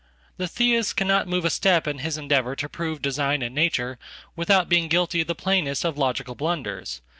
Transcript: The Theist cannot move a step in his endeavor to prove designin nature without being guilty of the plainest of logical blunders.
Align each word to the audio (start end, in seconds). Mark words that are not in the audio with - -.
The 0.37 0.47
Theist 0.47 0.95
cannot 0.95 1.27
move 1.27 1.45
a 1.45 1.51
step 1.51 1.85
in 1.87 1.99
his 1.99 2.17
endeavor 2.17 2.55
to 2.55 2.67
prove 2.67 3.03
designin 3.03 3.51
nature 3.53 3.99
without 4.35 4.67
being 4.67 4.87
guilty 4.87 5.21
of 5.21 5.27
the 5.27 5.35
plainest 5.35 5.85
of 5.85 5.95
logical 5.95 6.33
blunders. 6.33 7.03